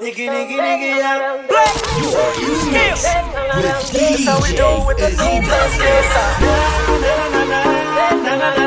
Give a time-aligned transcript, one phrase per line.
[0.00, 1.46] Nigga, nigga, nigga, yeah.
[2.00, 3.04] You are skills.
[3.54, 4.34] With DJ, so
[4.98, 5.38] the new
[7.00, 7.60] na na na
[8.24, 8.59] na na na.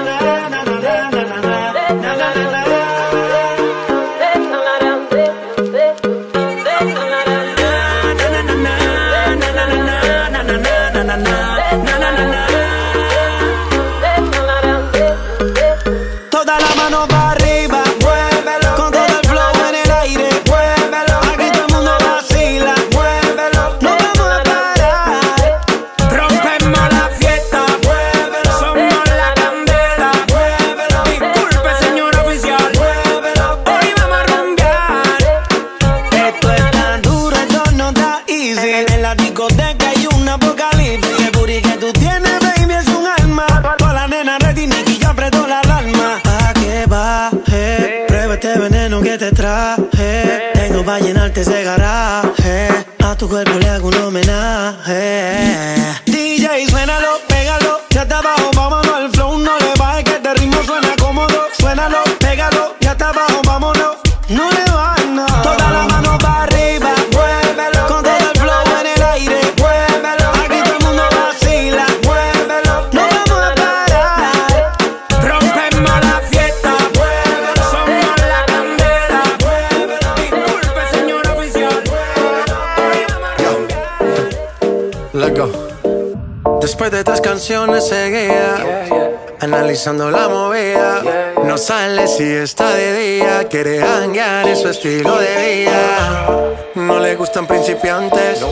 [89.40, 91.34] Analizando la movida.
[91.44, 96.56] No sale si está de día, quiere hanguear en su estilo de vida.
[96.76, 98.44] No le gustan principiantes,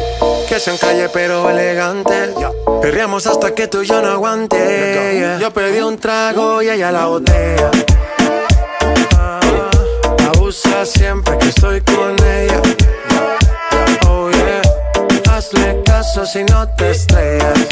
[0.47, 2.35] que sean calle pero elegantes.
[2.79, 5.37] Perreamos hasta que tú y yo no aguante.
[5.39, 7.71] Yo pedí un trago y ella la botella.
[9.17, 9.39] Ah,
[10.35, 12.80] abusa siempre que estoy con ella.
[15.41, 17.67] Oh hazle caso si no te estrellas.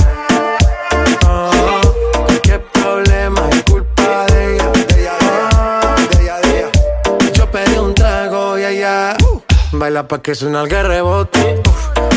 [9.71, 11.61] Baila pa' que suena el rebote.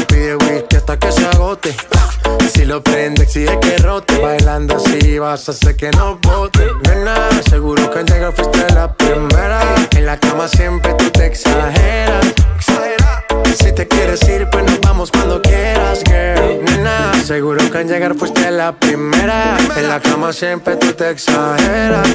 [0.09, 1.77] Pide whisky hasta que se agote.
[2.53, 4.19] Si lo prende, exige que rote.
[4.19, 6.67] Bailando así vas a hacer que no bote.
[6.89, 9.61] Nena, seguro que al llegar fuiste la primera.
[9.93, 12.27] En la cama siempre tú te exageras.
[13.55, 16.65] Si te quieres ir, pues nos vamos cuando quieras, girl.
[16.65, 19.57] Nena, seguro que al llegar fuiste la primera.
[19.77, 22.09] En la cama siempre tú te exageras.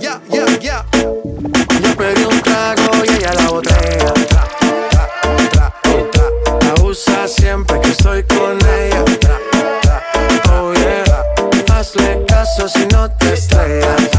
[0.00, 4.12] Yeah, yeah, yeah, Yo pedí un trago y ella la botella
[7.26, 9.04] siempre que estoy con ella.
[10.52, 14.11] Oh yeah, hazle caso si no te estrellas.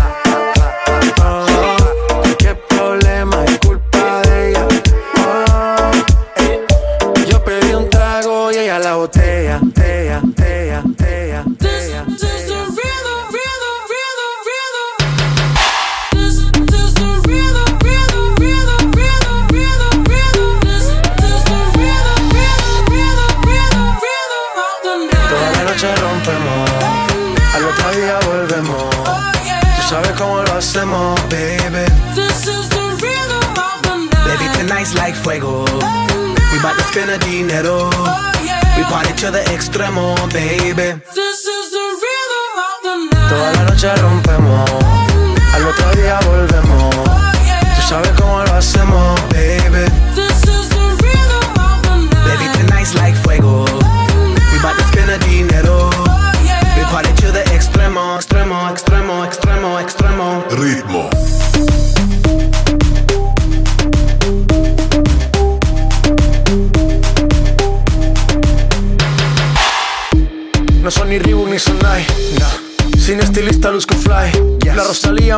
[39.84, 41.02] Extremo, baby.
[41.14, 43.30] This is the rhythm of the night.
[43.30, 44.70] Toda la noche rompemos,
[45.54, 46.96] al otro día volvemos.
[47.76, 49.20] Tú sabes cómo lo hacemos,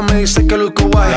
[0.02, 1.16] Me dice que luzco guay.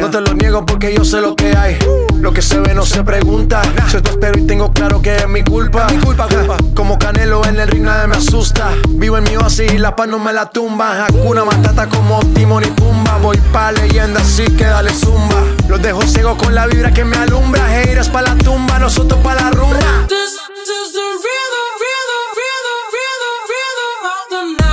[0.00, 1.76] No te lo niego porque yo sé lo que hay.
[2.20, 3.60] Lo que se ve no se pregunta.
[3.88, 5.88] Si esto espero y tengo claro que es mi culpa.
[5.90, 6.56] Mi culpa, culpa.
[6.74, 8.70] Como Canelo en el ring nadie me asusta.
[8.90, 11.06] Vivo en mi oasis y la paz no me la tumba.
[11.06, 13.18] Hakuna Matata como Timon y Pumba.
[13.18, 15.42] Voy pa' leyenda así que dale zumba.
[15.68, 17.82] Los dejo ciego con la vibra que me alumbra.
[17.82, 20.06] Heiras pa' la tumba, nosotros pa' la rumba.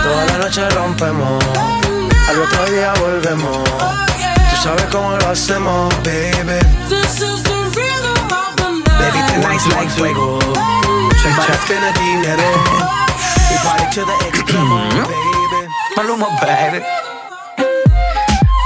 [0.04, 1.44] Toda la noche rompemos,
[2.38, 3.58] al otro día volvemos.
[3.82, 4.36] Oh, yeah.
[4.52, 6.60] Tú sabes cómo lo hacemos, baby.
[6.88, 9.00] This is the rhythm of the night.
[9.02, 10.38] Baby, tonight's like fuego.
[11.18, 11.68] Check, check.
[11.68, 12.50] Gonna dinero.
[13.50, 15.68] We party to the extremo, baby.
[15.96, 16.86] Maluma, baby.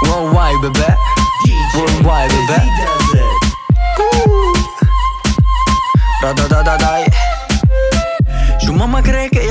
[0.03, 0.93] Worldwide, baby.
[1.73, 3.21] Worldwide, baby.
[4.01, 4.53] Ooh.
[6.21, 7.20] Da da da da da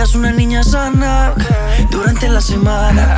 [0.01, 1.35] es una niña sana
[1.91, 3.17] durante la semana.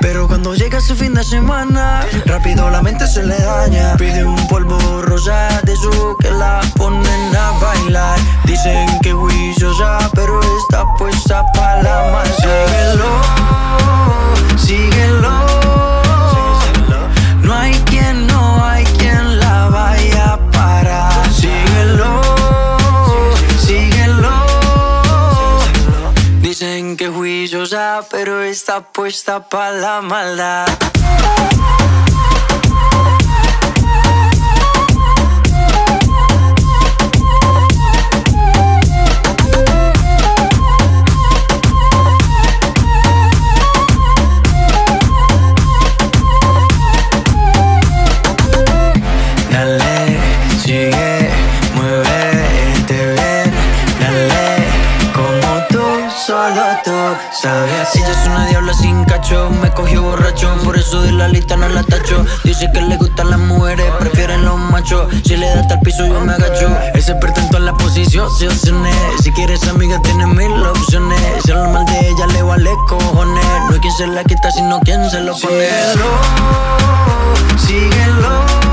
[0.00, 3.96] Pero cuando llega ese fin de semana, rápido la mente se le daña.
[3.96, 8.18] Pide un polvo rosa de su que la ponen a bailar.
[8.44, 9.14] Dicen que
[9.78, 12.28] ya, pero está puesta para la más.
[12.36, 13.10] Síguelo,
[14.56, 15.65] síguelo.
[28.10, 30.66] Pero está puesta para la maldad.
[57.42, 61.68] Ella es una diabla sin cacho, me cogió borracho, por eso de la lista no
[61.68, 62.24] la tacho.
[62.44, 65.06] Dice que le gustan las mujeres, prefieren los machos.
[65.24, 66.68] Si le da hasta el piso, yo me agacho.
[66.94, 68.48] Ese pretento en la posición, se
[69.22, 71.20] Si quieres amiga, tiene mil opciones.
[71.44, 73.44] Si lo mal de ella le vale cojones.
[73.68, 75.68] No hay quien se la quita, sino quien se lo pone.
[75.68, 76.06] Síguelo,
[77.66, 78.65] síguelo.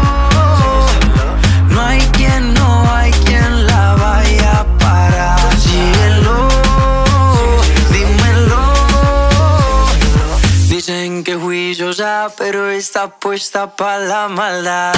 [11.95, 14.93] Que pero está puesta para la maldad.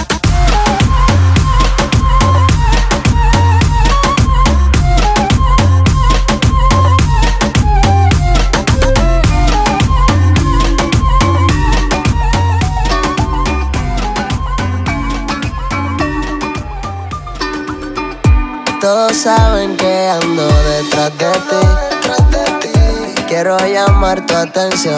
[18.80, 21.18] Todos saben que ando detrás
[22.32, 23.22] de ti.
[23.28, 24.96] Quiero llamar tu atención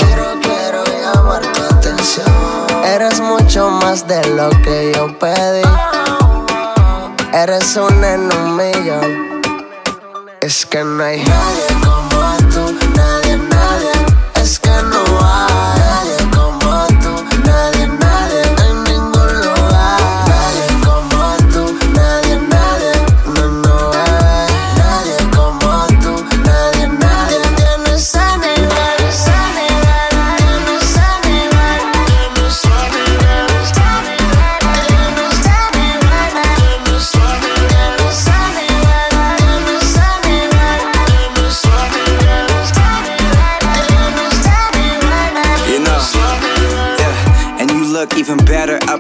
[2.86, 5.64] Eres mucho más de lo que yo pedí.
[7.34, 8.28] Eres un en.
[10.42, 13.92] Es que no hay nadie como tú, nadie, nadie.
[14.42, 15.07] Es que no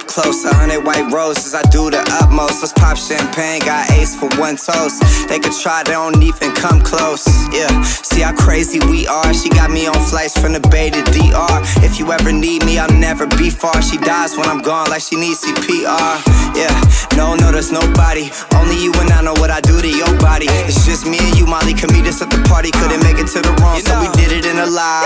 [0.07, 0.45] close.
[0.45, 2.61] A hundred white roses, I do the utmost.
[2.63, 5.03] Let's pop champagne, got ace for one toast.
[5.27, 7.27] They could try, they don't even come close.
[7.51, 9.33] Yeah, see how crazy we are.
[9.33, 11.59] She got me on flights from the Bay to DR.
[11.83, 13.81] If you ever need me, I'll never be far.
[13.81, 16.23] She dies when I'm gone, like she needs CPR.
[16.55, 16.71] Yeah,
[17.17, 18.31] no, no, there's nobody.
[18.55, 20.47] Only you and I know what I do to your body.
[20.65, 21.73] It's just me and you, Molly.
[22.07, 22.71] Us at the party.
[22.71, 25.03] Couldn't make it to the room, so we did it in a lie.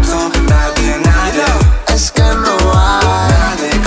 [0.00, 0.16] Tú,
[0.48, 1.70] nadie, nadie.
[1.94, 3.79] Es que no one.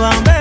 [0.00, 0.32] Hay.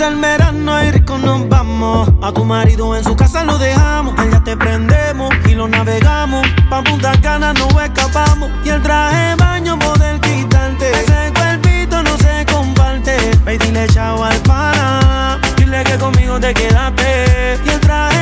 [0.00, 2.10] el verano y rico nos vamos.
[2.22, 4.18] A tu marido en su casa lo dejamos.
[4.18, 6.46] Allá te prendemos y lo navegamos.
[6.68, 8.50] Pa' Punta Cana no escapamos.
[8.64, 10.90] Y el traje baño poder quitarte.
[10.90, 13.16] Ese cuerpito no se comparte.
[13.44, 15.38] Ve dile chao al pana.
[15.56, 17.60] Dile que conmigo te quedaste.
[17.64, 18.13] Y el traje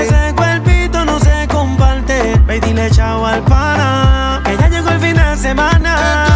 [0.00, 2.40] Ese cuerpito no se comparte.
[2.46, 4.42] Ve y dile chao al pana.
[4.44, 6.35] Que ya llegó el fin de semana.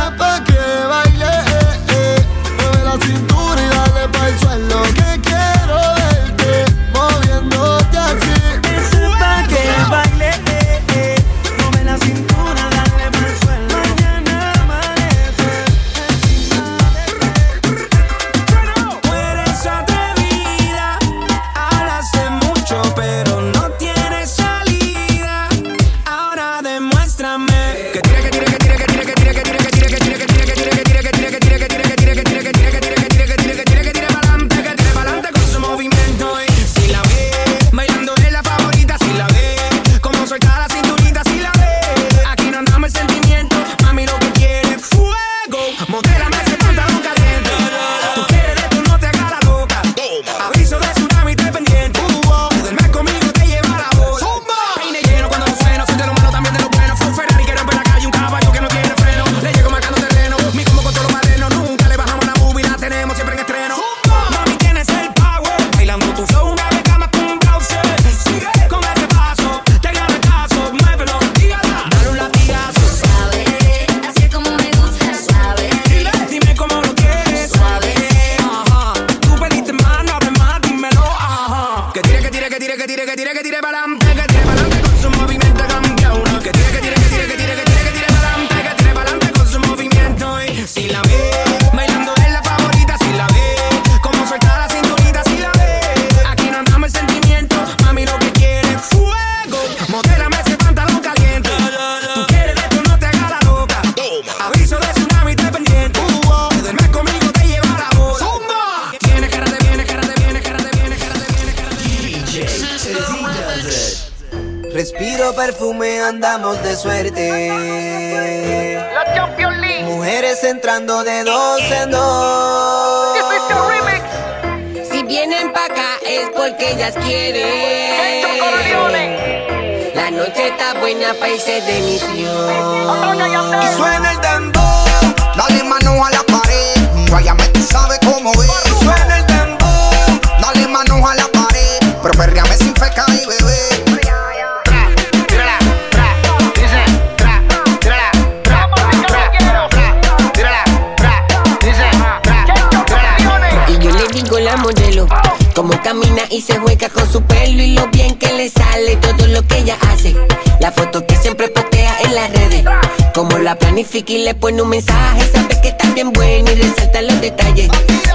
[155.91, 159.43] Camina y se juega con su pelo y lo bien que le sale todo lo
[159.43, 160.15] que ella hace.
[160.61, 162.65] La foto que siempre postea en las redes,
[163.13, 167.03] como la planifica y le pone un mensaje, sabe que está bien buena y resalta
[167.03, 167.71] los detalles.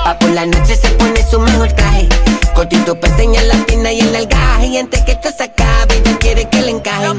[0.05, 2.07] Pa' por la noche se pone su mejor traje,
[2.53, 6.17] cortito pa' enseñar la pierna y el algaje y antes que esto se acabe ella
[6.17, 7.07] quiere que le encaje.
[7.07, 7.17] Dos,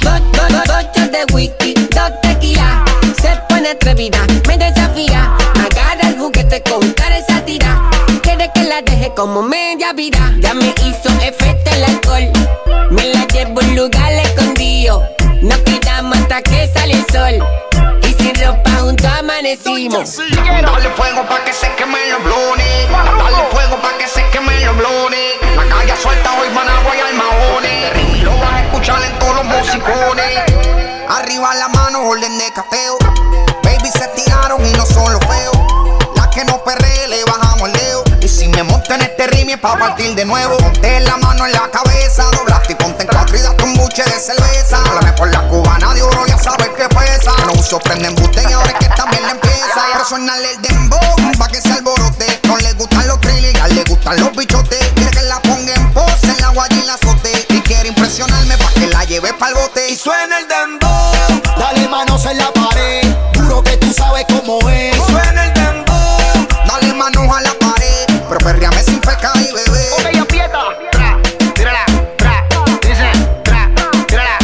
[0.00, 2.84] dos, dos, ocho de whisky, dos tequila.
[3.20, 4.95] Se pone atrevida, me desafía.
[9.16, 10.34] Como media vida.
[10.38, 12.30] Ya me hizo efecto el alcohol.
[12.90, 15.02] Me la llevo a un lugar escondido.
[15.40, 17.46] Nos quedamos hasta que sale el sol.
[18.02, 20.18] Y sin ropa juntos amanecimos.
[20.18, 22.90] Dale fuego pa' que se quemen los blones.
[22.90, 25.32] Dale fuego pa' que se quemen los blones.
[25.56, 28.22] La calle suelta hoy Managua y Almaones.
[28.22, 30.42] Lo vas a escuchar en todos los musicones.
[31.08, 32.98] Arriba la mano, orden de cateo.
[33.62, 35.25] Baby se tiraron y no son los
[38.94, 40.56] en este ritmo es pa' partir de nuevo.
[40.58, 44.02] Ponte la mano en la cabeza, doblaste y ponte en cuatro y date un buche
[44.04, 44.78] de cerveza.
[44.84, 47.32] Háblame por la cubana de oro, ya sabes que pesa.
[47.46, 49.56] No uso prenden botella, ahora es que también le empieza.
[49.94, 52.40] Personal el dembow, pa' que se alborote.
[52.44, 54.92] No le gustan los thrillers, le gustan los bichotes.
[54.94, 57.46] Quiere que la ponga en pose, en la guaya y la azote.
[57.48, 59.88] Y quiere impresionarme pa' que la lleve pa'l bote.
[59.90, 63.02] Y suena el dembow, Dale manos en la pared,
[63.34, 64.95] juro que tú sabes cómo es.
[68.46, 69.90] Perriame sin feca y bebé.
[69.98, 70.60] Ok, yo pieta.
[70.92, 71.18] Tra,
[71.52, 71.84] tírala,
[72.80, 73.18] tírala.
[74.06, 74.38] Tírala,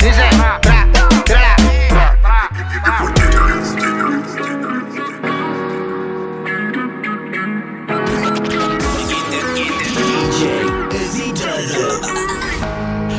[0.00, 0.58] tírala.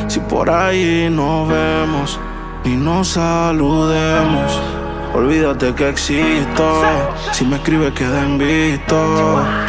[0.10, 2.20] Si por ahí nos vemos
[2.66, 4.59] y nos saludemos
[5.14, 6.82] olvídate que existo.
[7.32, 8.38] Si me escribes, queda en.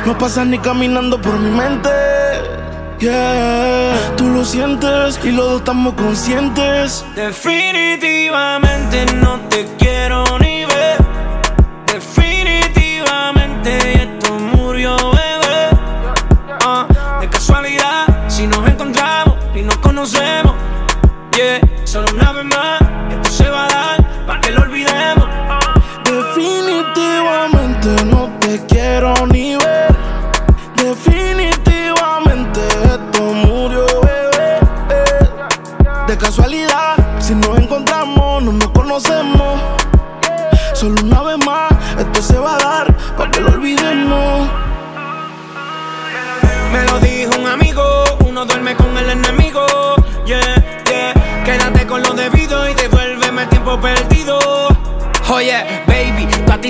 [0.06, 1.90] No pasas ni caminando por mi mente.
[3.00, 7.02] Yeah, tú lo sientes y los dos estamos conscientes.
[7.16, 10.59] Definitivamente no te quiero ni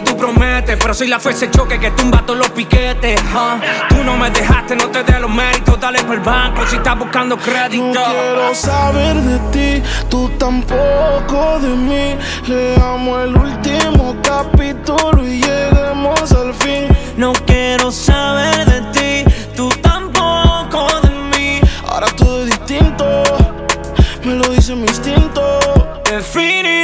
[0.03, 3.21] tú prometes, pero soy la fuerza de choque que tumba todos los piquetes.
[3.89, 6.99] Tú no me dejaste, no te dé los méritos, dale por el banco si estás
[6.99, 7.85] buscando crédito.
[7.85, 12.17] No quiero saber de ti, tú tampoco de mí.
[12.47, 16.87] Leamos el último capítulo y lleguemos al fin.
[17.17, 19.25] No quiero saber de ti,
[19.57, 21.61] tú tampoco de mí.
[21.89, 23.23] Ahora todo es distinto,
[24.25, 25.59] me lo dice mi instinto.
[26.05, 26.80] Definitivamente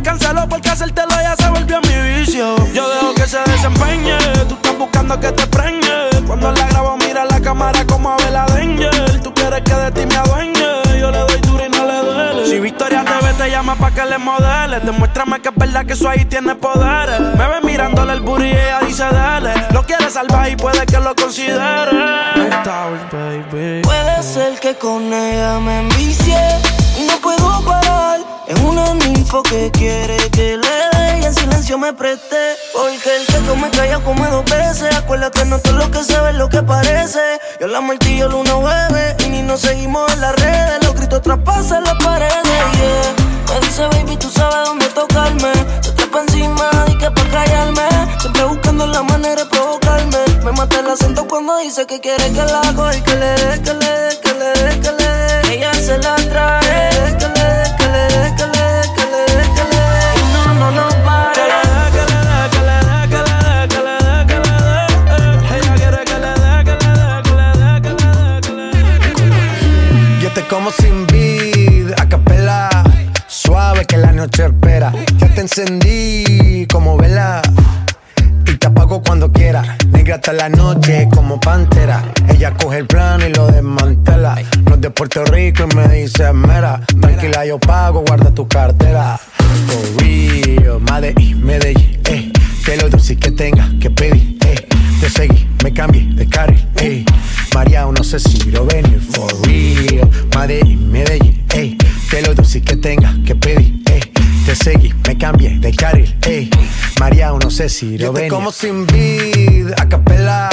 [0.00, 2.56] No cancelo porque hacértelo ya se volvió mi vicio.
[2.72, 4.16] Yo dejo que se desempeñe,
[4.48, 6.08] tú estás buscando que te preñe.
[6.26, 9.20] Cuando la grabo, mira la cámara como a la Danger.
[9.20, 12.46] Tú quieres que de ti me adueñe, yo le doy duro y no le duele.
[12.46, 16.08] Si Victoria TV te llama pa' que le modeles, demuéstrame que es verdad que eso
[16.08, 17.20] ahí tiene poderes.
[17.20, 19.52] Me ve mirándole el booty y ella dice dale.
[19.74, 21.92] Lo quiere salvar y puede que lo considere.
[23.12, 23.82] baby.
[23.82, 26.38] Puede ser que con ella me envicie
[27.06, 28.29] no puedo parar.
[28.50, 32.56] Es una ninfo que quiere que le dé y en silencio me preste.
[32.72, 34.92] Porque el que come calla come dos veces.
[34.96, 37.20] Acuérdate, no todo lo que se lo que parece.
[37.60, 40.82] Yo la martillo luna bebe y ni nos seguimos en las redes.
[40.82, 42.42] Los gritos traspasan las paredes.
[42.44, 43.54] Yeah.
[43.54, 45.52] Me dice, baby, tú sabes dónde tocarme.
[45.80, 47.86] Se trepa encima y que pa' callarme.
[48.18, 50.18] Siempre buscando la manera de provocarme.
[50.44, 53.62] Me mata el acento cuando dice que quiere que la hago y que le dé,
[53.62, 55.54] que le dé, que le dé, que le dé.
[55.54, 56.19] Ella se la
[70.34, 72.68] Te como sin vid, a capela.
[73.26, 74.92] Suave que la noche espera.
[75.18, 77.42] Ya te encendí como vela.
[78.46, 79.76] Y te apago cuando quiera.
[79.90, 82.04] Negra hasta la noche como pantera.
[82.28, 84.36] Ella coge el plano y lo desmantela.
[84.66, 86.80] No es de Puerto Rico y me dice mera.
[87.00, 89.18] Tranquila, yo pago, guarda tu cartera.
[89.66, 92.32] For real, Medellín, Medellín, eh.
[92.64, 94.68] Que lo dulce que tenga que pedir, eh.
[95.00, 97.04] Te seguí, me cambié de carril, eh.
[97.54, 100.08] María, no sé si lo venir, for real.
[100.36, 101.76] Medellín, Medellín, eh.
[102.10, 104.00] Que lo dulce que tenga que pedir, eh.
[104.46, 106.50] Te seguí, me cambié de carril, ey.
[106.98, 108.28] María, no sé si lo ven.
[108.28, 110.48] como sin vid, a capela.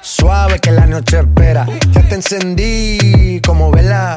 [0.00, 1.66] Suave que la noche espera.
[1.92, 4.16] Ya te encendí como vela.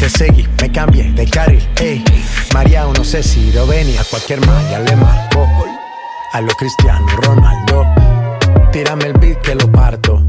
[0.00, 2.04] Te seguí, me cambié de carril, ey.
[2.52, 3.98] María, no sé si lo venir.
[3.98, 5.48] A cualquier malla le marco.
[6.32, 7.86] A lo Cristiano Ronaldo.
[8.72, 10.22] Tírame el beat que lo parto.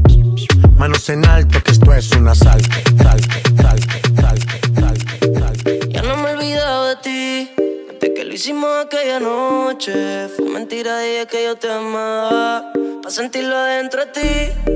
[0.78, 2.68] Manos en alto, que esto es un asalto.
[3.02, 5.88] Salte, salte, salte, salte, salte.
[5.88, 7.50] Ya no me he olvidado de ti.
[7.92, 10.28] Desde que lo hicimos aquella noche.
[10.36, 12.72] Fue mentira, dije que yo te amaba.
[13.02, 14.70] Pa' sentirlo adentro de ti.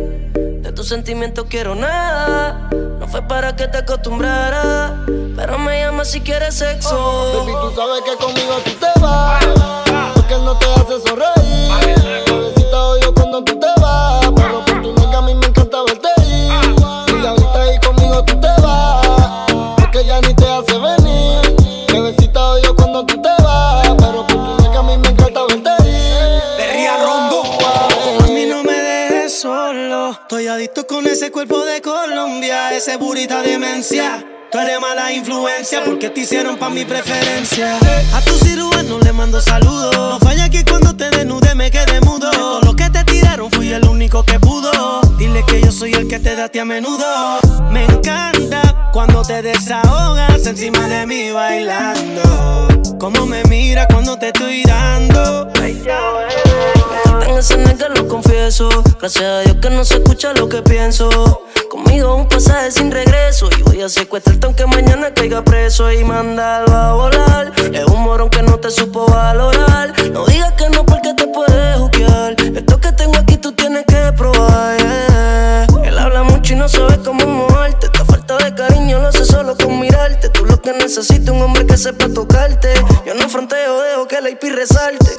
[0.62, 2.69] De tus sentimientos quiero nada.
[3.11, 4.94] Fue para que te acostumbrara.
[5.37, 7.33] Pero me llama si quieres sexo.
[7.35, 9.44] Baby, tú sabes que conmigo tú te vas.
[10.14, 12.25] Porque él no te hace sonreír.
[12.27, 14.39] Bebecita odio cuando tú te vas.
[31.46, 34.22] Cuerpo de Colombia, ese burita demencia.
[34.53, 37.79] Tú eres mala influencia porque te hicieron pa' mi preferencia.
[38.12, 39.96] A tu cirujano le mando saludos.
[39.96, 42.31] No falla que cuando te desnude me quede mudo.
[42.31, 45.00] Todo lo que te tiraron fui el único que pudo.
[45.16, 47.38] Dile que yo soy el que te date a menudo.
[47.70, 52.68] Me encanta cuando te desahogas encima de mí bailando.
[52.98, 55.50] Como me mira cuando te estoy dando.
[57.40, 58.68] Nega lo confieso.
[58.98, 61.09] Gracias a Dios que no se escucha lo que pienso.
[61.70, 63.48] Conmigo un pasaje sin regreso.
[63.59, 67.53] Y voy a secuestrarte aunque mañana caiga preso y mandarlo a volar.
[67.72, 69.94] Es un morón que no te supo valorar.
[70.12, 72.37] No digas que no porque te puedes juzgar.
[72.38, 74.76] Esto que tengo aquí tú tienes que probar.
[75.83, 77.87] Él habla mucho y no sabe cómo moverte.
[77.87, 80.29] Esta falta de cariño lo hace solo con mirarte.
[80.62, 82.73] Que necesitas un hombre que sepa tocarte.
[83.07, 85.11] Yo no fronteo, dejo que la IP resalte.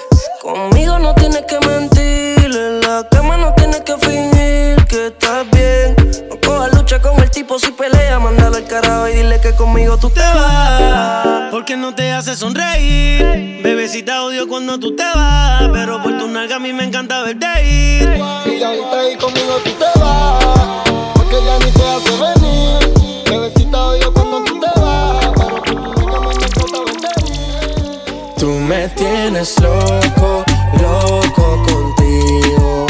[0.41, 2.56] Conmigo no tienes que mentir.
[2.56, 5.95] En la cama no tienes que fingir que estás bien.
[6.30, 8.19] No cojas lucha con el tipo si pelea.
[8.19, 13.62] Mándalo al carajo y dile que conmigo tú te vas Porque no te hace sonreír
[13.63, 17.47] Bebecita odio cuando tú te vas Pero por tu nalga a mí me encanta verte
[17.65, 18.10] ir
[18.45, 20.45] Y ahorita ahí conmigo tú te vas.
[21.15, 21.80] Porque ya ni
[29.31, 30.43] tienes loco,
[30.81, 32.85] loco contigo.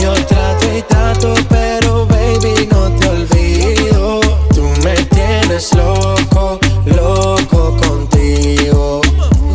[0.00, 4.20] Yo trato y trato, pero baby no te olvido.
[4.54, 9.02] Tú me tienes loco, loco contigo.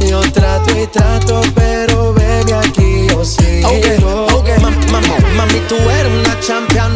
[0.08, 3.70] Yo trato y trato, pero baby aquí yo sigo.
[3.70, 6.96] Ok, ok, mam- mam- mami, tú eres una champion,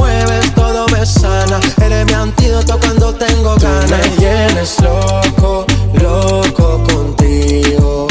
[1.05, 1.59] sana.
[1.81, 3.89] Eres mi antídoto cuando tengo ganas.
[3.89, 8.07] me tienes loco, loco contigo.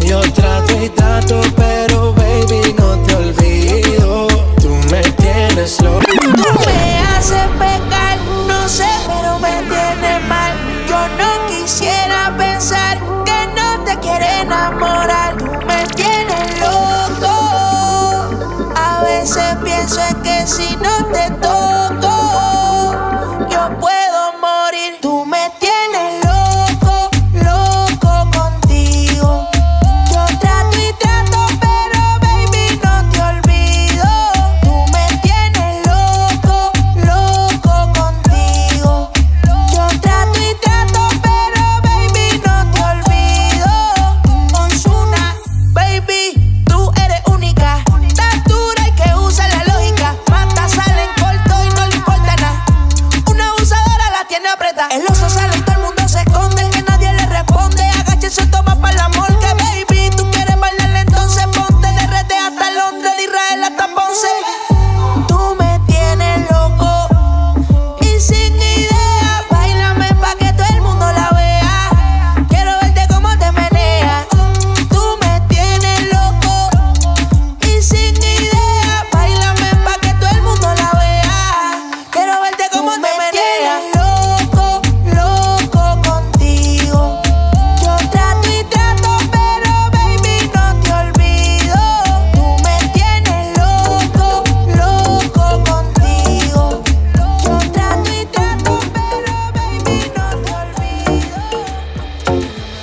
[0.00, 4.26] Yo trato y trato, pero baby, no te olvido.
[4.60, 6.00] Tú me tienes loco.
[6.66, 10.52] Me hace pecar, no sé, pero me tiene mal.
[10.88, 15.36] Yo no quisiera pensar que no te quiere enamorar.
[15.36, 17.34] Tú me tienes loco.
[18.74, 21.30] A veces pienso en que si no te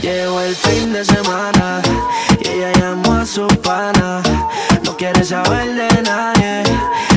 [0.08, 1.82] Llegó el fin de semana
[2.40, 4.24] y ella llamó a su pana.
[4.86, 6.64] No quiere saber de nadie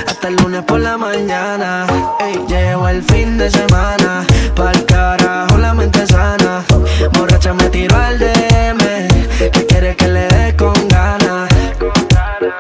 [0.09, 1.87] hasta el lunes por la mañana.
[2.19, 4.27] Ey, llegó el fin de semana,
[4.57, 6.65] pa'l carajo la mente sana.
[7.13, 9.09] Borracha me tiró al DM,
[9.53, 11.49] que quiere que le dé con ganas.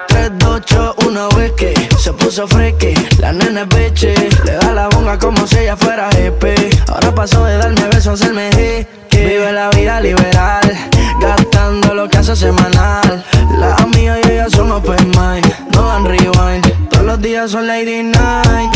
[0.07, 4.15] 3, 2, 8, 1, whisky, se puso fresque, la nena es beche.
[4.45, 6.73] Le da la bonga como si ella fuera EP.
[6.87, 9.00] Ahora pasó de darme besos a hacerme hit.
[9.31, 10.77] Vive la vida liberal.
[11.21, 13.25] Gastando lo que hace semanal.
[13.59, 15.47] La amiga y ella son open mind.
[15.73, 16.89] No dan rewind.
[16.89, 18.75] Todos los días son Lady Night.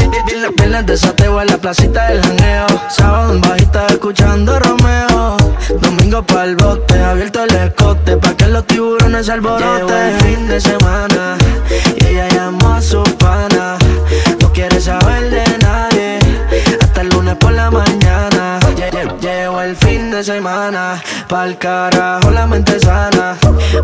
[0.56, 2.66] Viernes de sateo en la placita del janeo.
[2.88, 5.36] Sábado en bajita escuchando Romeo.
[5.80, 8.16] Domingo pa'l bote, abierto el escote.
[8.16, 9.74] Pa' que los tiburones se alboroten.
[9.74, 11.36] Llegó el fin de semana.
[11.96, 13.76] Y ella llamó a su pana.
[14.40, 16.20] No quiere saber de nadie.
[16.80, 18.63] Hasta el lunes por la mañana.
[19.24, 21.02] Lle- lle- Llevo el fin de semana.
[21.28, 23.37] Pa'l carajo la mente sana.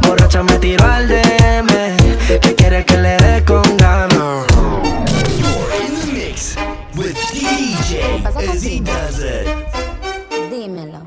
[0.02, 1.96] Borracha me tiro al DM.
[2.40, 4.46] Que quiere que le dé con ganas.
[6.12, 6.56] Mix
[6.96, 9.46] with DJ as he does it.
[10.50, 11.00] Dímelo.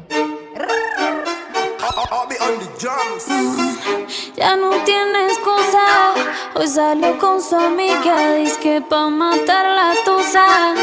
[4.36, 6.13] Ya no tiene excusa.
[6.56, 8.34] Hoy salió con su amiga.
[8.36, 10.74] Dice que pa' matar la tusa.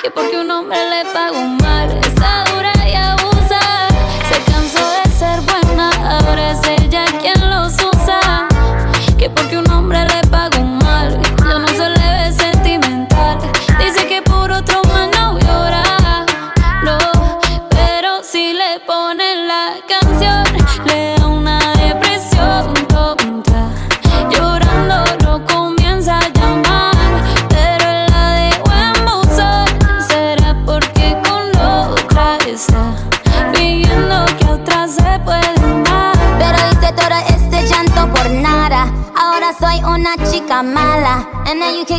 [0.00, 1.90] Que porque un hombre le pagó mal.
[1.98, 3.17] Está dura y abusa.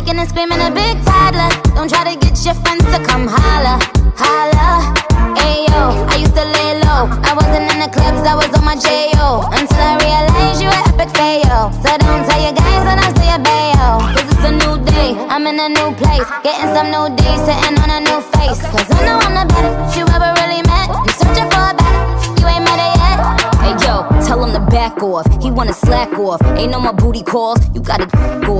[0.00, 1.50] Kicking and screaming a big toddler.
[1.74, 3.76] Don't try to get your friends to come holla.
[4.16, 4.94] Holla.
[5.36, 7.04] Ayo, I used to lay low.
[7.28, 9.44] I wasn't in the clubs, I was on my J.O.
[9.52, 11.68] Until I realized you were epic fail.
[11.84, 13.88] So don't tell your guys when I say a bayo.
[14.16, 16.28] Cause it's a new day, I'm in a new place.
[16.44, 18.60] Getting some new days, sitting on a new face.
[18.72, 20.88] Cause I know I'm the baddest you ever really met.
[20.96, 22.04] You searching for a better,
[22.40, 23.18] you ain't met it yet.
[23.60, 25.28] Hey yo, tell him to back off.
[25.42, 26.40] He wanna slack off.
[26.56, 26.96] Ain't no more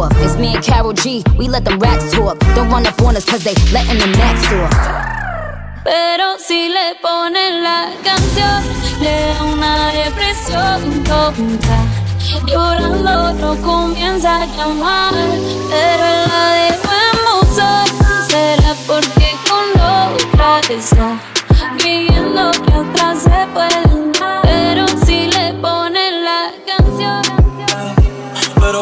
[0.00, 0.12] off.
[0.16, 1.22] It's me and Carol G.
[1.38, 2.38] We let them rats talk.
[2.54, 4.74] Don't run up on us cause they letting the max off.
[5.84, 8.62] Pero si le ponen la canción,
[9.00, 11.78] le da una depresión tonta.
[12.46, 15.14] Llorando no comienza a llamar,
[15.70, 17.20] pero la dejó en.
[18.28, 21.18] Será porque con otra está
[21.78, 23.99] pidiendo que otra se pueden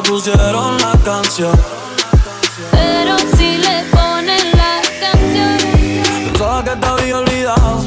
[0.00, 1.50] Pero pusieron la canción.
[2.70, 5.58] pero si le ponen la canción.
[6.30, 7.84] Pensaba que te había olvidado.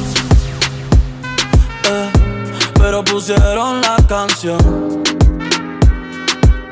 [1.86, 2.12] Eh,
[2.74, 4.60] pero pusieron la canción.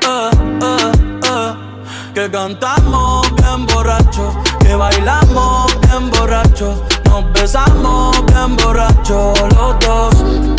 [0.02, 0.30] Eh,
[0.62, 1.54] eh,
[2.14, 10.59] que cantamos bien borracho, que bailamos bien borracho, nos besamos bien borracho los dos.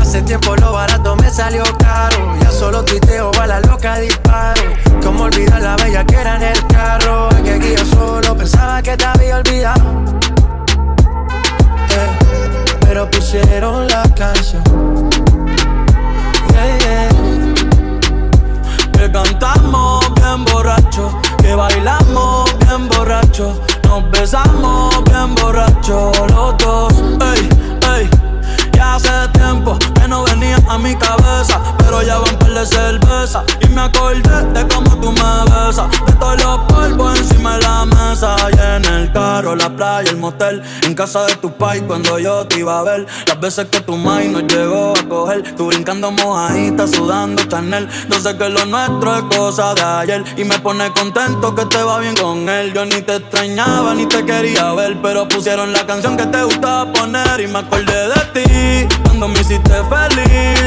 [0.00, 2.34] Hace tiempo lo barato me salió caro.
[2.42, 4.62] Ya solo tuiteo a la loca disparo.
[5.02, 7.28] Como olvidar la bella que era en el carro.
[7.30, 10.04] Es que aquí yo solo pensaba que te había olvidado.
[11.90, 12.18] Eh,
[12.80, 14.62] pero pusieron la canción.
[16.52, 17.08] Yeah, yeah.
[18.92, 26.92] Que cantamos bien borracho, que bailamos bien borracho, nos besamos bien borracho los dos.
[27.34, 27.48] Ey,
[27.96, 28.10] ey,
[29.32, 33.44] tiempo que no venía a mi cabeza, pero ya van par de cerveza.
[33.60, 37.86] Y me acordé de cómo tú me besas, de todos los polvos encima de la
[37.86, 38.36] mesa.
[38.52, 42.44] Y en el carro, la playa, el motel, en casa de tu pai cuando yo
[42.44, 46.10] te iba a ver, las veces que tu mai nos llegó a coger, tú brincando
[46.10, 50.24] mojadita, sudando Chanel, yo sé que lo nuestro es cosa de ayer.
[50.36, 54.06] Y me pone contento que te va bien con él, yo ni te extrañaba ni
[54.06, 57.40] te quería ver, pero pusieron la canción que te gustaba poner.
[57.40, 59.99] Y me acordé de ti, cuando me hiciste feliz,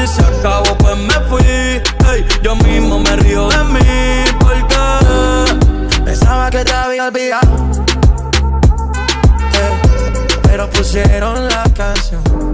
[0.06, 4.74] se acabó pues me fui, ey, yo mismo me río de mí, porque
[6.04, 7.48] Pensaba que te había olvidado.
[9.52, 9.82] Eh,
[10.42, 12.53] pero pusieron la canción.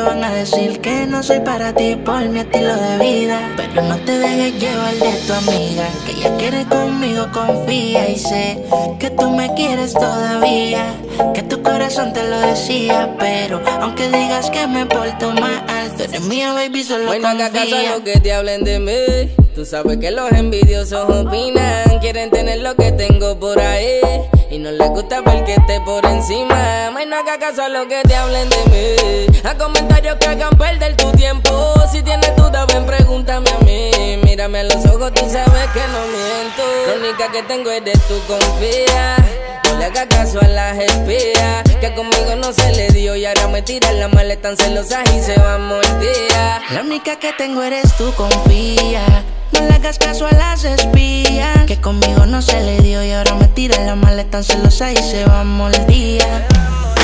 [0.00, 3.38] te van a decir que no soy para ti por mi estilo de vida.
[3.56, 5.84] Pero no te dejes llevar de tu amiga.
[6.06, 8.62] Que ella quiere conmigo, confía y sé
[8.98, 10.84] que tú me quieres todavía.
[11.34, 13.14] Que tu corazón te lo decía.
[13.18, 15.64] Pero aunque digas que me porto mal,
[15.98, 17.92] tú eres mía, baby, solo Bueno, haga caso confía.
[17.92, 19.34] a lo que te hablen de mí.
[19.54, 21.98] Tú sabes que los envidiosos opinan.
[22.00, 24.00] Quieren tener lo que tengo por ahí.
[24.50, 26.90] Y no les gusta porque esté por encima.
[26.92, 29.40] May no haga caso a lo que te hablen de mí.
[29.44, 31.74] A comentarios que hagan perder tu tiempo.
[31.90, 34.18] Si tienes duda, ven, pregúntame a mí.
[34.24, 36.62] Mírame a los ojos, tú sabes que no miento.
[36.88, 39.16] La única que tengo eres tú, confía.
[39.64, 41.59] No le haga caso a las espías
[41.90, 45.20] Que conmigo no se le dio Y ahora me tiran la maleta tan celosas Y
[45.22, 49.24] se van mordidas La única que tengo eres tú, confía.
[49.52, 51.64] No le hagas caso a las espías.
[51.66, 54.96] Que conmigo no se le dio y ahora me tira la maleta tan celosa y
[54.98, 56.46] se va mordida.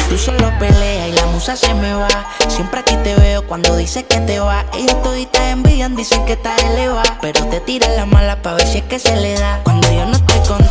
[0.08, 2.08] Tú solo peleas y la musa se me va.
[2.48, 4.64] Siempre aquí te veo cuando dices que te va.
[4.74, 7.18] Ellos toditas envían, dicen que estás elevada.
[7.20, 9.60] Pero te tiran la mala pa' ver si es que se le da.
[9.64, 10.25] Cuando yo no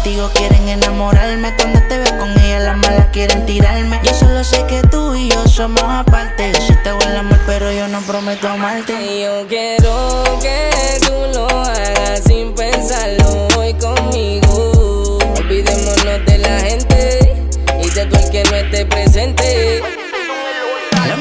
[0.05, 1.55] contigo, quieren enamorarme.
[1.55, 3.99] Cuando te veo con ella, las malas quieren tirarme.
[4.03, 6.51] Yo solo sé que tú y yo somos aparte.
[6.53, 8.93] Yo sí te hago el amor, pero yo no prometo amarte.
[8.93, 10.69] Y yo quiero que
[11.01, 15.17] tú lo hagas sin pensarlo hoy conmigo.
[15.39, 17.33] Olvidémonos de la gente
[17.81, 20.04] y de tú el que no esté presente.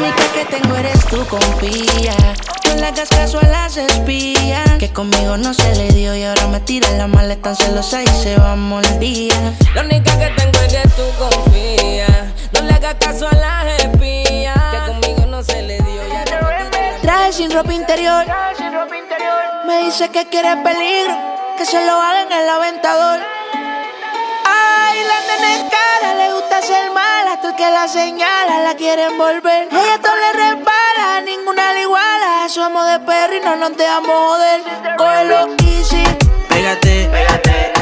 [0.04, 2.14] La única que tengo eres tú, confía.
[2.68, 4.72] No le hagas caso a las espías.
[4.78, 8.06] Que conmigo no se le dio y ahora me tira la maleta tan celosa y
[8.08, 9.54] se va mordida.
[9.74, 12.34] La única que tengo es que tú confía.
[12.52, 14.58] No le hagas caso a las espías.
[14.72, 18.26] Que conmigo no se le dio y ahora me tira Traje sin ropa interior.
[19.66, 21.16] Me dice que quiere peligro,
[21.56, 23.33] que se lo haga en el aventador.
[25.14, 29.68] La nena cara, le gusta ser mala, hasta el que la señala la quiere envolver.
[29.70, 32.48] Ella todo le resbala, ninguna le iguala.
[32.48, 34.60] Somos de perro y no nos dejamos joder.
[34.96, 36.04] Cógelo easy,
[36.48, 37.72] Pégate, pégate,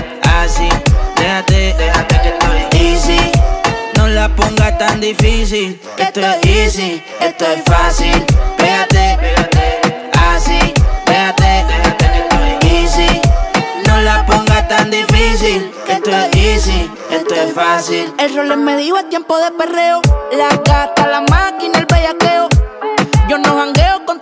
[0.41, 0.69] así,
[1.17, 3.33] déjate, déjate que estoy easy.
[3.97, 8.25] No la pongas tan difícil, que esto es easy, esto es fácil.
[8.57, 9.81] Pégate, pégate,
[10.31, 10.59] así,
[11.07, 13.21] déjate, déjate que estoy easy.
[13.87, 16.91] No la pongas tan difícil, que esto es easy,
[18.19, 20.01] El rol es medio es tiempo de perreo.
[20.31, 22.49] La gata, la máquina, el bellaqueo.
[23.29, 24.22] Yo no jangueo con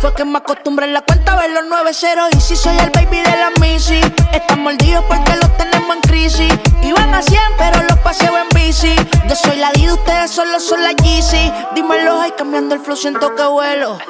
[0.00, 2.28] Fue que me acostumbré en la cuenta a ver los nueve ceros.
[2.36, 4.00] Y si soy el baby de la Missy,
[4.32, 6.52] están mordidos porque los tenemos en crisis.
[6.82, 8.94] Iban a 100, pero los paseo en bici.
[9.28, 11.52] Yo soy la D, ustedes solo son la Yeezy.
[11.74, 13.98] Dímelo, ay, cambiando el flow, siento que vuelo.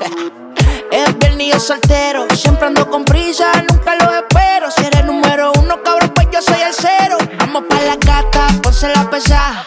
[0.90, 2.26] Es viernes y soltero.
[2.34, 4.70] Siempre ando con prisa, nunca lo espero.
[4.70, 7.18] Si eres número uno, cabrón, pues yo soy el cero.
[7.38, 9.66] Vamos pa' la gata, ponse la pesada.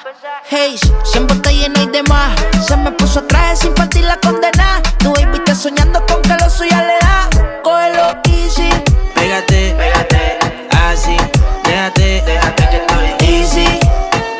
[0.49, 2.31] Hey, siempre está llena y demás.
[2.67, 4.81] Se me puso traje sin partir la condena.
[4.97, 5.13] Tu
[5.55, 7.29] soñando con que lo suya le da.
[7.63, 8.69] Cógelo easy.
[9.15, 10.39] Pégate, pégate,
[10.87, 11.17] así,
[11.63, 13.79] déjate, déjate que estoy easy.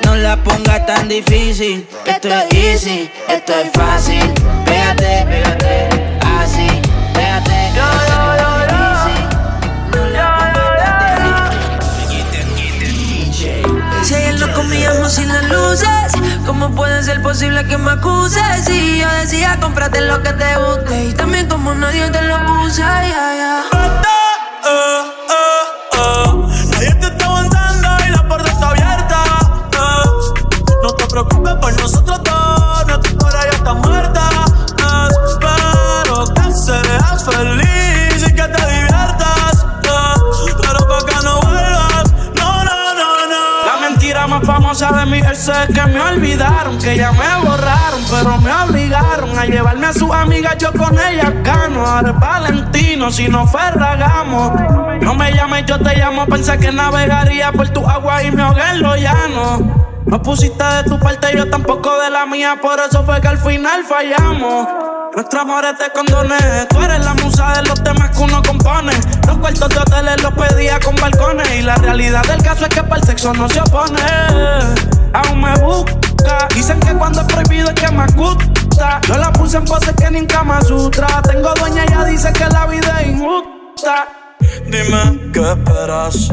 [0.06, 1.88] No la pongas tan difícil.
[2.06, 4.34] Esto es easy, esto es fácil.
[4.66, 5.90] Pégate, pégate,
[6.40, 6.68] así,
[7.14, 7.72] pégate.
[7.76, 8.72] Yo, yo, yo,
[14.04, 15.41] Si ayer nos comíamos sin luces,
[16.62, 18.66] ¿cómo puede ser posible que me acuses?
[18.66, 21.06] Si yo decía, cómprate lo que te guste.
[21.06, 23.64] Y también como nadie te lo puse, ya, ya.
[23.74, 24.02] Eh,
[24.66, 25.02] eh,
[25.98, 26.32] eh.
[26.72, 29.24] Nadie te está aguantando y la puerta está abierta.
[29.74, 30.10] eh.
[30.84, 34.30] No te preocupes por nosotros dos, nuestra historia ya está muerta.
[34.78, 35.08] eh.
[35.40, 37.81] Pero que seas feliz
[45.50, 50.12] es que me olvidaron, que ya me borraron, pero me obligaron a llevarme a sus
[50.12, 51.86] amigas, yo con ellas gano.
[51.86, 54.52] Ahora es Valentino, si no ferragamos.
[55.02, 58.62] No me llames, yo te llamo, pensé que navegaría por tu agua y me ahogué
[58.72, 60.02] en lo llano.
[60.06, 63.40] No pusiste de tu parte, yo tampoco de la mía, por eso fue que al
[63.40, 64.68] final fallamos.
[65.16, 68.94] Nuestro amor es de condones, tú eres la musa de los temas que uno compone.
[69.28, 71.50] Los cuartos de hoteles los pedía con balcones.
[71.58, 75.01] Y la realidad del caso es que para el sexo no se opone.
[75.14, 79.02] Aún me busca, dicen que cuando es prohibido es que me gusta.
[79.08, 81.22] Yo la puse en poses que ni en Kama Sutra.
[81.22, 84.08] Tengo dueña, ella dice que la vida es injusta.
[84.66, 86.30] Dime qué esperas.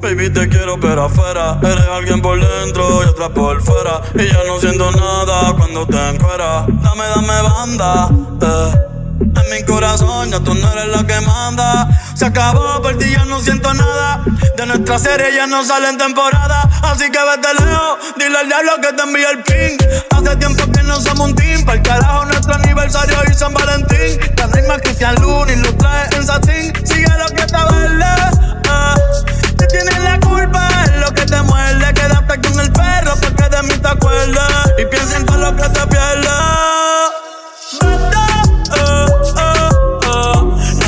[0.00, 1.58] Baby, te quiero, pero afuera.
[1.62, 4.02] Eres alguien por dentro y otra por fuera.
[4.14, 6.66] Y ya no siento nada cuando te encueras.
[6.68, 8.08] Dame, dame banda,
[8.42, 8.95] eh.
[9.20, 11.88] En mi corazón ya tú no eres la que manda.
[12.14, 14.22] Se acabó, por ti ya no siento nada.
[14.56, 16.68] De nuestra serie ya no sale en temporada.
[16.82, 19.78] Así que vete lejos, dile al diablo que te envíe el ping.
[20.10, 21.64] Hace tiempo que no somos un team.
[21.64, 24.20] Para el carajo nuestro aniversario y San Valentín.
[24.54, 26.72] Hay más Cristian Luna y lo trae en satín.
[26.84, 28.04] Sigue lo que está verde.
[28.04, 29.54] eh.
[29.58, 31.94] Tú tienes la culpa, es lo que te muerde.
[31.94, 34.72] Quédate con el perro porque de mí te acuerdas.
[34.78, 36.32] Y piensa en todo lo que te pierdes.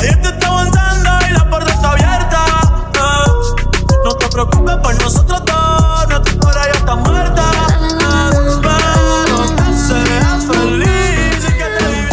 [0.01, 2.45] Nadie te está aguantando y la puerta está abierta.
[2.95, 3.29] eh.
[4.05, 7.43] No te preocupes por nosotros dos, nuestra historia ya está muerta.
[7.51, 7.55] eh.
[8.61, 12.09] Pero que seas feliz y que te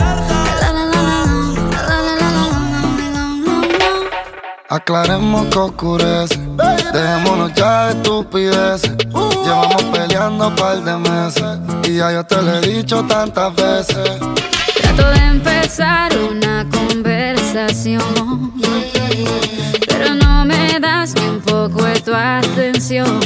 [4.69, 6.39] Aclaremos que oscurece.
[6.93, 8.93] Dejémonos ya de estupideces.
[9.45, 11.59] Llevamos peleando un par de meses.
[11.85, 14.11] Y ya yo te lo he dicho tantas veces.
[14.83, 17.06] Trato de empezar una conversación,
[19.89, 23.19] pero no me das ni un poco de tu atención.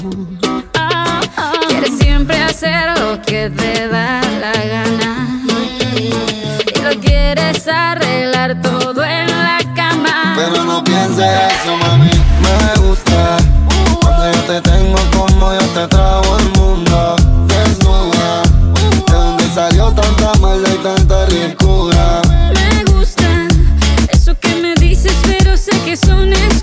[1.68, 5.42] Quieres siempre hacer lo que te da la gana
[5.96, 10.36] y lo quieres arreglar todo en la cama.
[10.36, 12.10] Pero no pienses eso, mami.
[12.44, 13.36] Me gusta
[14.00, 17.16] cuando yo te tengo como yo te trago el mundo.
[17.48, 18.42] Desnuda,
[19.08, 21.89] de donde salió tanta maldad y tanta ricura.
[26.28, 26.59] Sé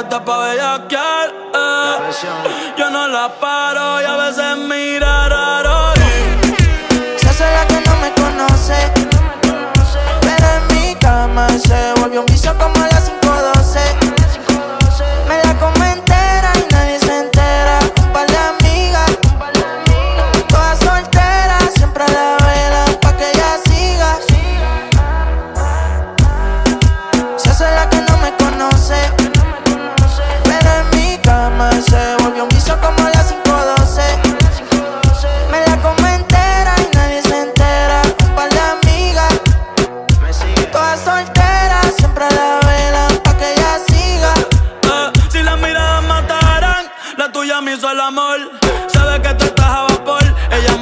[0.00, 1.28] puesta pa' bellaquear.
[1.54, 2.74] eh.
[2.76, 4.49] Yo no la paro y a veces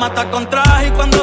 [0.09, 1.18] mata con traje y cuando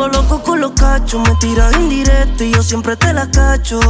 [0.00, 1.20] vuelvo loco con los cachos.
[1.20, 3.80] Me tiras indirecto y yo siempre te la cacho.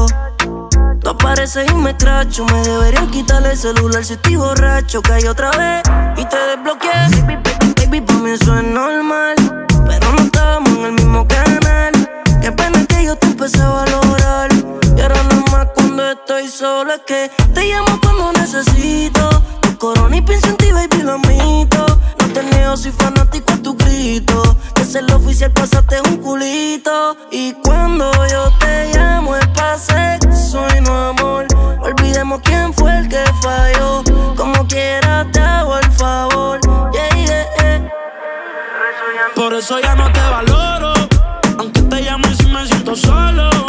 [1.00, 2.44] Tú apareces y me cracho.
[2.46, 5.02] Me deberían quitar el celular si estoy borracho.
[5.02, 5.82] Caí otra vez
[6.16, 6.90] y te desbloqueé.
[7.10, 9.36] Baby, baby, baby, pa' mí eso es normal.
[9.86, 11.92] Pero no estamos en el mismo canal.
[12.42, 14.50] Qué pena que yo te empecé a valorar.
[14.96, 19.28] Y ahora nomás cuando estoy solo es que te llamo cuando necesito.
[19.60, 21.18] Tu corona y pienso en ti, baby, lo.
[21.18, 24.56] No te niego, soy fanático a tu grito.
[24.90, 27.16] Que ser lo oficial, pasaste un culito.
[27.30, 31.46] Y cuando yo te llamo es pa' sexo y no amor.
[31.80, 34.02] Olvidemos quién fue el que falló.
[34.36, 36.58] Como quiera te hago el favor.
[39.36, 40.92] Por eso ya no te valoro.
[41.56, 43.59] Aunque te llamo y si me siento solo.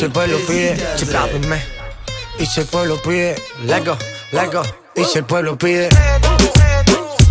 [0.00, 0.76] Si el pueblo pide.
[2.38, 3.98] Y si el pueblo pide, let go,
[4.32, 4.62] let go.
[4.96, 5.90] Y si el pueblo pide,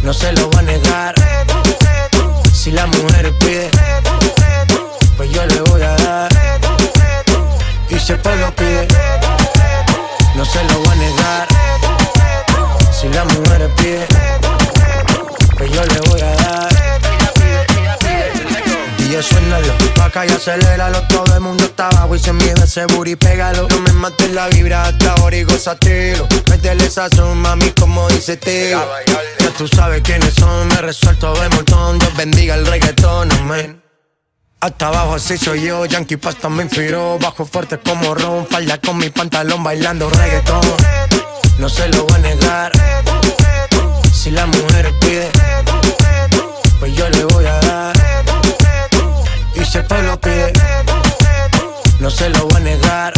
[0.03, 1.15] no se lo va a negar.
[2.53, 3.71] Si la mujer pide,
[5.17, 6.29] pues yo le voy a dar.
[7.89, 8.87] Y si el pueblo pide,
[10.35, 11.47] no se lo va a negar.
[12.91, 13.98] Si la mujer pide,
[20.19, 23.67] acá y aceléralo Todo el mundo está abajo y se mide ese booty, pégalo.
[23.69, 26.27] No me mates la vibra hasta ahora y gozatelo.
[26.49, 28.81] Métele sazón, mami, como dice Teo
[29.39, 31.99] Ya tú sabes quiénes son, me resuelto de montón.
[31.99, 33.81] Dios bendiga el reggaetón, amén.
[34.61, 38.97] Hasta abajo así soy yo, Yankee Pasta me inspiró Bajo fuerte como Ron, falda con
[38.97, 40.61] mi pantalón bailando reggaetón.
[41.59, 42.71] No se lo voy a negar.
[44.13, 45.29] Si la mujer pide
[46.79, 47.58] Pues yo le voy a dar
[49.55, 50.53] y si el pueblo pide,
[51.99, 53.13] no se lo voy a negar.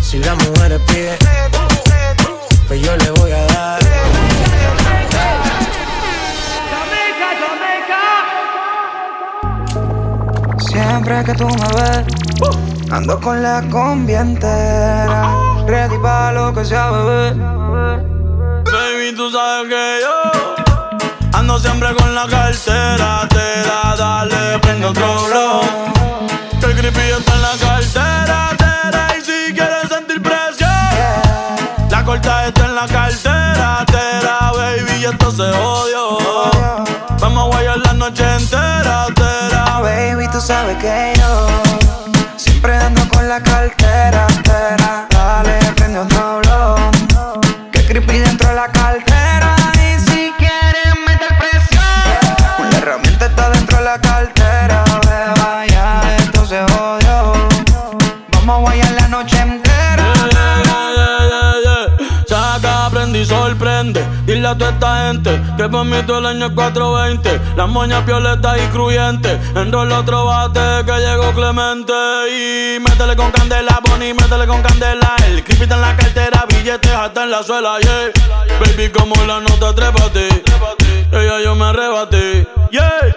[0.00, 1.18] Si la mujer pide,
[2.68, 3.80] pues yo le voy a dar.
[10.58, 12.06] Siempre que tú me ves,
[12.90, 15.30] ando con la combi entera.
[15.66, 17.32] Ready pa' lo que sea, bebé.
[18.64, 20.63] Baby, tú sabes que yo
[21.44, 23.28] ando siempre con la cartera.
[23.28, 25.60] Te da, dale, prende otro blow.
[26.58, 28.38] Que el creepy está en la cartera.
[28.60, 30.70] Te y si quieres sentir presión,
[31.90, 33.84] la corta está en la cartera.
[33.92, 34.26] Te
[34.56, 36.18] baby, y esto se odio.
[37.20, 39.06] Vamos a guayar la noche entera.
[39.14, 39.32] Te
[39.82, 41.46] Baby, tú sabes que yo
[42.36, 44.26] siempre ando con la cartera.
[44.36, 45.06] entera.
[45.10, 46.43] Dale, prende otro blow.
[53.84, 54.82] La cartera.
[55.06, 57.34] Beba, ya esto se jodió.
[58.32, 60.12] Vamos a guayar la noche entera.
[62.26, 64.02] Saca, prende y sorprende.
[64.24, 67.40] Dile a toda esta gente que por mí todo el año es 420.
[67.56, 69.38] Las moñas violetas y cruyentes.
[69.54, 71.92] Enrola otro bate que llegó Clemente.
[72.30, 75.14] Y métele con candela, Bonnie, métele con candela.
[75.26, 78.10] El creepy en la cartera, billetes hasta en la suela, yeah.
[78.60, 80.28] Baby, como la nota, trépate.
[81.12, 83.14] Ella yo me arrebaté, yeah.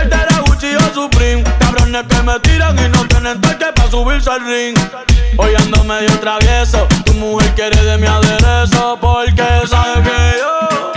[0.00, 1.44] Cartera Gucci o Supreme.
[1.58, 4.74] Cabrones que me tiran y no tienen toque para subirse al ring.
[5.36, 6.86] Hoy ando medio travieso.
[7.04, 10.92] Tu mujer quiere de mi aderezo porque sabe que yo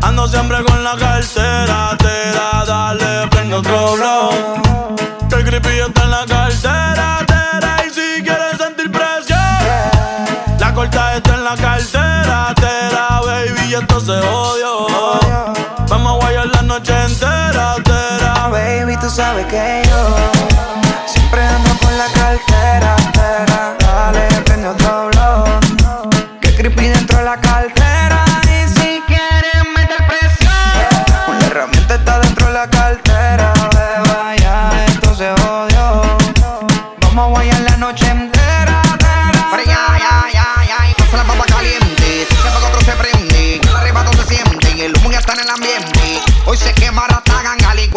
[0.00, 1.94] ando siempre con la cartera.
[1.98, 4.30] Te da, dale, prende otro blow.
[5.28, 7.18] Que el creepy está en la cartera.
[7.26, 9.38] Tera, y si quieres sentir presión,
[10.58, 12.54] la corta está en la cartera.
[12.54, 14.86] Tera, baby, y esto se odio.
[15.88, 17.76] Vamos a guayar noche entera.
[17.84, 20.00] Tera, baby, tú sabes que yo
[21.06, 22.96] siempre ando con la cartera.
[23.12, 25.44] Tera, dale, prende otro blow.
[26.40, 27.11] Que creepy dentro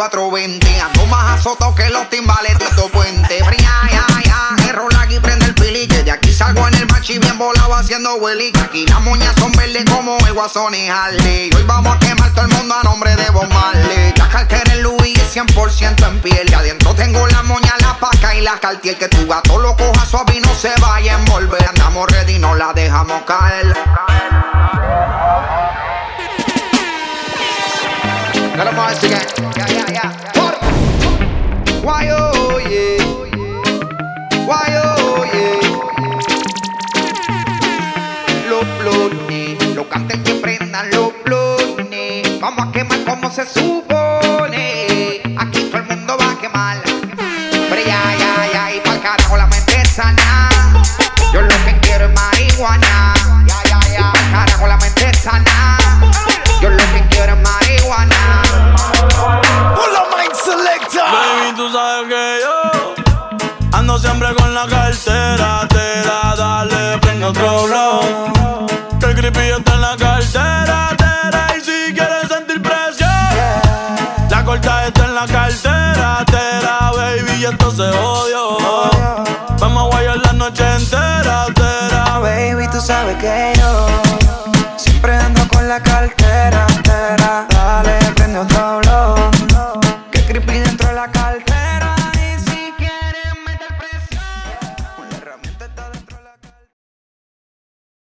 [0.09, 0.81] 420.
[0.81, 3.43] Ando más azotado que los timbales de puentes.
[3.43, 3.89] Pero ya,
[4.23, 5.87] ya, error aquí prende el pili.
[5.87, 8.51] Que de aquí salgo en el machi bien volado haciendo willy.
[8.51, 11.49] Que aquí las moñas son verdes como el guasón y Harley.
[11.55, 14.13] Hoy vamos a quemar todo el mundo a nombre de Bob Marley.
[14.17, 16.49] La cartera en Louis es 100% en piel.
[16.49, 18.97] Y adentro tengo la moña, la paca y la cartier.
[18.97, 21.65] Que tu gato lo coja suave y se vaya a envolver.
[21.67, 23.75] Andamos ready, no la dejamos caer.
[28.57, 29.15] Dale más este que-
[29.57, 30.11] Ya, ya, ya.
[30.33, 30.57] Por-
[31.83, 33.05] Why, oh, yeah.
[34.47, 35.59] Why, oh, yeah.
[38.49, 42.39] Los blones, los canten que prendan los blones.
[42.39, 44.84] Vamos a quemar como se supone.
[65.05, 65.67] Cartera.
[65.69, 68.67] Te da, dale, prende otro blow.
[68.99, 70.89] Que el creepy está en la cartera.
[70.97, 73.09] Tera, y si quieres sentir presión,
[74.29, 76.25] la corta está en la cartera.
[76.25, 78.57] Tera, baby, y esto se odio.
[79.59, 81.45] Vamos a guayar la noche entera.
[81.53, 83.53] Tera, Baby, tú sabes que